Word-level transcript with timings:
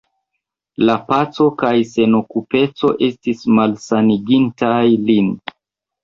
La 0.89 0.93
paco 1.09 1.43
kaj 1.57 1.73
senokupeco 1.89 2.89
estis 3.07 3.43
malsanigintaj 3.59 4.79
lin. 5.11 5.29